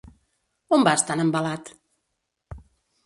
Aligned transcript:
On 0.77 0.87
vas 0.87 1.05
tan 1.11 1.23
embalat? 1.25 1.71